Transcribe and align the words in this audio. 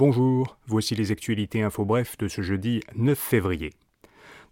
Bonjour, 0.00 0.56
voici 0.66 0.94
les 0.94 1.12
actualités 1.12 1.60
info 1.60 1.84
bref 1.84 2.16
de 2.16 2.26
ce 2.26 2.40
jeudi 2.40 2.80
9 2.96 3.18
février. 3.18 3.74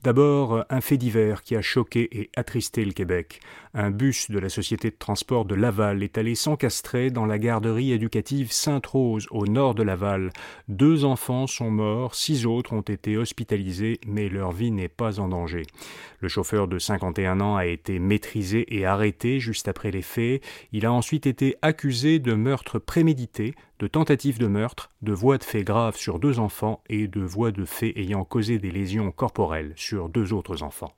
D'abord, 0.02 0.64
un 0.68 0.80
fait 0.82 0.98
divers 0.98 1.42
qui 1.42 1.56
a 1.56 1.62
choqué 1.62 2.08
et 2.12 2.30
attristé 2.36 2.84
le 2.84 2.92
Québec. 2.92 3.41
Un 3.73 3.91
bus 3.91 4.31
de 4.31 4.39
la 4.39 4.50
Société 4.50 4.91
de 4.91 4.97
transport 4.97 5.47
de 5.47 5.55
Laval 5.55 6.03
est 6.03 6.19
allé 6.19 6.34
s'encastrer 6.34 7.11
dans 7.11 7.25
la 7.25 7.39
garderie 7.39 7.92
éducative 7.92 8.53
Sainte-Rose, 8.53 9.27
au 9.30 9.46
nord 9.46 9.75
de 9.75 9.82
Laval. 9.82 10.30
Deux 10.69 11.05
enfants 11.07 11.46
sont 11.46 11.71
morts, 11.71 12.15
six 12.15 12.45
autres 12.45 12.75
ont 12.75 12.83
été 12.83 13.17
hospitalisés, 13.17 14.01
mais 14.07 14.29
leur 14.29 14.53
vie 14.53 14.71
n'est 14.71 14.89
pas 14.89 15.19
en 15.19 15.29
danger. 15.29 15.62
Le 16.21 16.29
chauffeur 16.29 16.69
de 16.69 16.79
51 16.79 17.41
ans 17.41 17.57
a 17.57 17.67
été 17.67 17.99
maîtrisé 17.99 18.77
et 18.77 18.85
arrêté 18.85 19.41
juste 19.41 19.67
après 19.67 19.91
les 19.91 20.03
faits. 20.03 20.43
Il 20.73 20.85
a 20.85 20.93
ensuite 20.93 21.27
été 21.27 21.57
accusé 21.61 22.19
de 22.19 22.35
meurtre 22.35 22.79
prémédité, 22.79 23.55
de 23.79 23.87
tentative 23.87 24.39
de 24.39 24.47
meurtre, 24.47 24.91
de 25.03 25.13
voies 25.13 25.39
de 25.39 25.45
fait 25.45 25.63
graves 25.63 25.97
sur 25.97 26.19
deux 26.19 26.39
enfants 26.39 26.83
et 26.89 27.07
de 27.07 27.21
voies 27.21 27.53
de 27.53 27.64
fait 27.64 27.93
ayant 27.96 28.25
causé 28.25 28.59
des 28.59 28.71
lésions 28.71 29.13
corporelles 29.13 29.73
sur 29.77 30.09
deux 30.09 30.32
autres 30.32 30.63
enfants. 30.63 30.95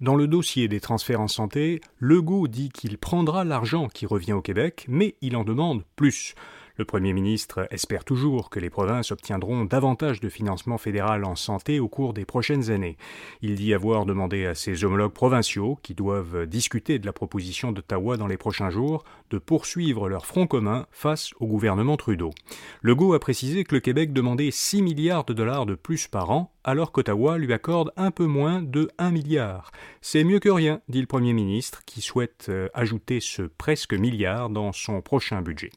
Dans 0.00 0.14
le 0.14 0.28
dossier 0.28 0.68
des 0.68 0.80
transferts 0.80 1.20
en 1.20 1.28
santé, 1.28 1.80
Legault 1.98 2.48
dit 2.48 2.68
qu'il 2.68 2.98
prendra 2.98 3.44
l'argent 3.44 3.88
qui 3.88 4.04
revient 4.04 4.34
au 4.34 4.42
Québec, 4.42 4.84
mais 4.88 5.14
il 5.22 5.36
en 5.36 5.44
demande 5.44 5.84
plus. 5.96 6.34
Le 6.78 6.84
Premier 6.84 7.14
ministre 7.14 7.66
espère 7.70 8.04
toujours 8.04 8.50
que 8.50 8.60
les 8.60 8.68
provinces 8.68 9.10
obtiendront 9.10 9.64
davantage 9.64 10.20
de 10.20 10.28
financement 10.28 10.76
fédéral 10.76 11.24
en 11.24 11.34
santé 11.34 11.80
au 11.80 11.88
cours 11.88 12.12
des 12.12 12.26
prochaines 12.26 12.70
années. 12.70 12.98
Il 13.40 13.54
dit 13.54 13.72
avoir 13.72 14.04
demandé 14.04 14.44
à 14.44 14.54
ses 14.54 14.84
homologues 14.84 15.14
provinciaux, 15.14 15.78
qui 15.82 15.94
doivent 15.94 16.46
discuter 16.46 16.98
de 16.98 17.06
la 17.06 17.14
proposition 17.14 17.72
d'Ottawa 17.72 18.18
dans 18.18 18.26
les 18.26 18.36
prochains 18.36 18.68
jours, 18.68 19.04
de 19.30 19.38
poursuivre 19.38 20.10
leur 20.10 20.26
front 20.26 20.46
commun 20.46 20.86
face 20.90 21.30
au 21.40 21.46
gouvernement 21.46 21.96
Trudeau. 21.96 22.32
Legault 22.82 23.14
a 23.14 23.20
précisé 23.20 23.64
que 23.64 23.74
le 23.74 23.80
Québec 23.80 24.12
demandait 24.12 24.50
6 24.50 24.82
milliards 24.82 25.24
de 25.24 25.32
dollars 25.32 25.64
de 25.64 25.76
plus 25.76 26.08
par 26.08 26.30
an, 26.30 26.52
alors 26.62 26.92
qu'Ottawa 26.92 27.38
lui 27.38 27.54
accorde 27.54 27.90
un 27.96 28.10
peu 28.10 28.26
moins 28.26 28.60
de 28.60 28.90
1 28.98 29.12
milliard. 29.12 29.72
C'est 30.02 30.24
mieux 30.24 30.40
que 30.40 30.50
rien, 30.50 30.82
dit 30.88 31.00
le 31.00 31.06
Premier 31.06 31.32
ministre, 31.32 31.84
qui 31.86 32.02
souhaite 32.02 32.46
euh, 32.50 32.68
ajouter 32.74 33.20
ce 33.20 33.42
presque 33.42 33.94
milliard 33.94 34.50
dans 34.50 34.72
son 34.72 35.00
prochain 35.00 35.40
budget. 35.40 35.70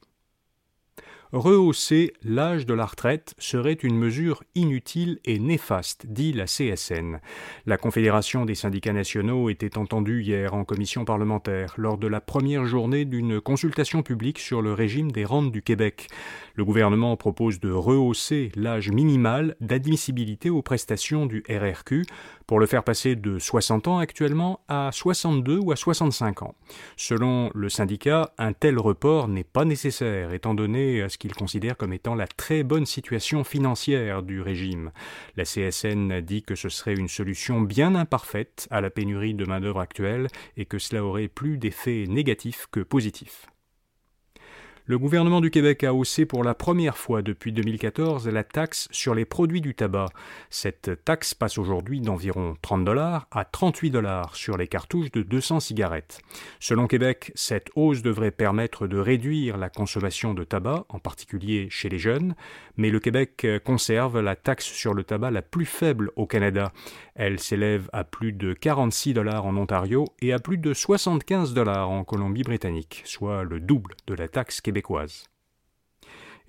Rehausser 1.32 2.14
l'âge 2.24 2.66
de 2.66 2.74
la 2.74 2.88
retraite 2.88 3.36
serait 3.38 3.74
une 3.74 3.96
mesure 3.96 4.44
inutile 4.56 5.20
et 5.26 5.38
néfaste, 5.38 6.08
dit 6.08 6.34
la 6.34 6.46
CSN. 6.46 7.20
La 7.68 7.78
Confédération 7.78 8.46
des 8.46 8.56
syndicats 8.56 8.94
nationaux 8.94 9.52
était 9.52 9.78
entendue 9.78 10.24
hier 10.24 10.56
en 10.56 10.64
commission 10.64 11.06
parlementaire 11.06 11.76
lors 11.78 12.00
de 12.00 12.08
la 12.08 12.20
première 12.20 12.66
journée 12.66 13.06
d'une 13.06 13.40
consultation 13.40 14.02
publique 14.02 14.40
sur 14.40 14.64
le 14.64 14.74
régime 14.74 15.12
des 15.12 15.24
rentes 15.24 15.52
du 15.52 15.62
Québec. 15.62 16.08
Le 16.60 16.66
gouvernement 16.66 17.16
propose 17.16 17.62
de 17.62 17.72
rehausser 17.72 18.52
l'âge 18.54 18.92
minimal 18.92 19.56
d'admissibilité 19.62 20.50
aux 20.50 20.62
prestations 20.62 21.26
du 21.26 21.42
RRQ 21.50 22.06
pour 22.48 22.60
le 22.60 22.66
faire 22.66 22.84
passer 22.84 23.16
de 23.16 23.40
60 23.40 23.88
ans 23.88 23.98
actuellement 23.98 24.60
à 24.68 24.90
62 24.92 25.58
ou 25.58 25.72
à 25.72 25.78
65 25.78 26.42
ans. 26.42 26.56
Selon 26.98 27.50
le 27.56 27.70
syndicat, 27.70 28.34
un 28.38 28.52
tel 28.52 28.78
report 28.78 29.30
n'est 29.30 29.46
pas 29.46 29.64
nécessaire 29.64 30.34
étant 30.34 30.54
donné 30.54 31.08
ce 31.08 31.18
qu'il 31.18 31.34
considère 31.34 31.78
comme 31.78 31.94
étant 31.94 32.14
la 32.14 32.28
très 32.28 32.64
bonne 32.64 32.86
situation 32.86 33.46
financière 33.46 34.22
du 34.22 34.42
régime. 34.42 34.92
La 35.38 35.46
CSN 35.46 36.20
dit 36.20 36.44
que 36.44 36.56
ce 36.56 36.68
serait 36.68 36.94
une 36.94 37.08
solution 37.08 37.62
bien 37.62 37.96
imparfaite 37.96 38.68
à 38.70 38.82
la 38.82 38.90
pénurie 38.90 39.34
de 39.34 39.46
main-d'œuvre 39.46 39.80
actuelle 39.80 40.28
et 40.58 40.66
que 40.66 40.78
cela 40.78 41.06
aurait 41.06 41.30
plus 41.30 41.58
d'effets 41.58 42.04
négatifs 42.10 42.68
que 42.70 42.82
positifs. 42.82 43.48
Le 44.90 44.98
gouvernement 44.98 45.40
du 45.40 45.52
Québec 45.52 45.84
a 45.84 45.94
haussé 45.94 46.26
pour 46.26 46.44
la 46.44 46.56
première 46.56 46.98
fois 46.98 47.22
depuis 47.22 47.54
2014 47.54 48.28
la 48.28 48.44
taxe 48.44 48.88
sur 48.90 49.14
les 49.14 49.24
produits 49.24 49.62
du 49.62 49.76
tabac. 49.76 50.08
Cette 50.50 51.06
taxe 51.06 51.36
passe 51.36 51.60
aujourd'hui 51.60 52.02
d'environ 52.02 52.56
30 52.64 52.86
dollars 52.86 53.28
à 53.30 53.46
38 53.46 53.92
dollars 53.92 54.36
sur 54.36 54.58
les 54.58 54.66
cartouches 54.66 55.12
de 55.12 55.22
200 55.22 55.60
cigarettes. 55.60 56.22
Selon 56.60 56.88
Québec, 56.88 57.32
cette 57.36 57.70
hausse 57.76 58.02
devrait 58.02 58.32
permettre 58.32 58.88
de 58.88 58.98
réduire 58.98 59.58
la 59.58 59.70
consommation 59.70 60.34
de 60.34 60.44
tabac, 60.44 60.86
en 60.90 60.98
particulier 60.98 61.68
chez 61.70 61.90
les 61.90 62.00
jeunes, 62.00 62.34
mais 62.76 62.90
le 62.90 63.00
Québec 63.00 63.46
conserve 63.64 64.20
la 64.20 64.36
taxe 64.36 64.66
sur 64.66 64.96
le 64.96 65.04
tabac 65.04 65.30
la 65.30 65.44
plus 65.44 65.68
faible 65.68 66.10
au 66.16 66.26
Canada. 66.26 66.72
Elle 67.14 67.40
s'élève 67.40 67.92
à 67.94 68.04
plus 68.06 68.32
de 68.32 68.54
46 68.54 69.14
dollars 69.14 69.46
en 69.46 69.56
Ontario 69.56 70.06
et 70.20 70.34
à 70.34 70.40
plus 70.40 70.58
de 70.58 70.74
75 70.74 71.54
dollars 71.54 71.92
en 71.92 72.04
Colombie-Britannique, 72.04 73.04
soit 73.06 73.44
le 73.44 73.60
double 73.60 73.94
de 74.08 74.16
la 74.16 74.28
taxe 74.28 74.62
québécoise 74.62 74.79
québécoise. 74.80 75.30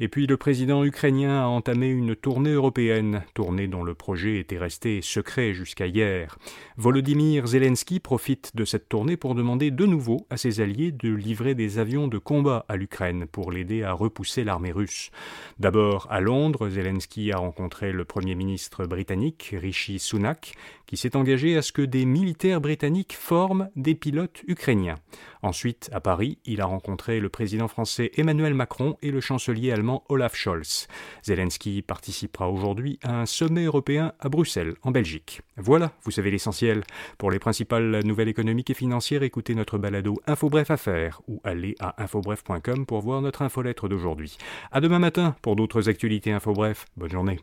Et 0.03 0.09
puis 0.09 0.27
le 0.27 0.39
président 0.39 0.83
ukrainien 0.83 1.43
a 1.43 1.47
entamé 1.47 1.89
une 1.89 2.17
tournée 2.17 2.53
européenne, 2.53 3.23
tournée 3.35 3.69
dont 3.69 3.85
le 3.85 3.95
projet 3.95 4.39
était 4.39 4.57
resté 4.57 5.03
secret 5.03 5.53
jusqu'à 5.53 5.87
hier. 5.87 6.39
Volodymyr 6.79 7.47
Zelensky 7.47 8.01
profite 8.01 8.57
de 8.57 8.65
cette 8.65 8.89
tournée 8.89 9.19
pour 9.19 9.35
demander 9.35 9.71
de 9.71 9.85
nouveau 9.85 10.27
à 10.31 10.39
ses 10.39 10.63
alliés 10.63 10.91
de 10.91 11.13
livrer 11.13 11.55
des 11.55 11.79
avions 11.79 12.09
de 12.09 12.17
combat 12.17 12.65
à 12.71 12.77
l'Ukraine 12.77 13.27
pour 13.27 13.53
l'aider 13.53 13.83
à 13.83 13.93
repousser 13.93 14.43
l'armée 14.43 14.73
russe. 14.73 15.11
D'abord 15.59 16.07
à 16.11 16.23
Londres, 16.23 16.71
Zelensky 16.71 17.31
a 17.31 17.37
rencontré 17.37 17.93
le 17.93 18.07
premier 18.07 18.35
ministre 18.35 18.87
britannique 18.87 19.55
Rishi 19.55 19.99
Sunak, 19.99 20.55
qui 20.87 20.97
s'est 20.97 21.15
engagé 21.15 21.59
à 21.59 21.63
ce 21.63 21.73
que 21.73 21.83
des 21.83 22.07
militaires 22.07 22.63
britanniques 22.63 23.13
forment 23.13 23.69
des 23.77 23.95
pilotes 23.95 24.43
ukrainiens. 24.49 24.97
Ensuite, 25.43 25.89
à 25.93 26.01
Paris, 26.01 26.39
il 26.45 26.61
a 26.61 26.67
rencontré 26.67 27.21
le 27.21 27.29
président 27.29 27.69
français 27.69 28.11
Emmanuel 28.17 28.55
Macron 28.55 28.97
et 29.03 29.11
le 29.11 29.21
chancelier 29.21 29.71
allemand 29.73 29.90
Olaf 30.09 30.35
Scholz. 30.35 30.89
Zelensky 31.23 31.83
participera 31.83 32.49
aujourd'hui 32.49 32.99
à 33.03 33.21
un 33.21 33.27
sommet 33.27 33.65
européen 33.65 34.13
à 34.21 34.29
Bruxelles, 34.29 34.75
en 34.83 34.91
Belgique. 34.91 35.43
Voilà, 35.57 35.93
vous 36.05 36.11
savez 36.11 36.31
l'essentiel. 36.31 36.85
Pour 37.19 37.31
les 37.31 37.39
principales 37.39 38.01
nouvelles 38.05 38.29
économiques 38.29 38.71
et 38.71 38.75
financières, 38.75 39.23
écoutez 39.23 39.55
notre 39.55 39.79
balado 39.79 40.21
InfoBref 40.27 40.71
Affaires 40.71 41.21
ou 41.29 41.41
allez 41.45 41.75
à 41.81 42.03
infobref.com 42.03 42.87
pour 42.87 43.01
voir 43.01 43.21
notre 43.21 43.43
infolettre 43.43 43.89
d'aujourd'hui. 43.89 44.37
À 44.73 44.81
demain 44.81 44.99
matin 44.99 45.37
pour 45.43 45.57
d'autres 45.57 45.89
actualités 45.89 46.33
InfoBref. 46.33 46.87
Bonne 46.97 47.11
journée. 47.11 47.41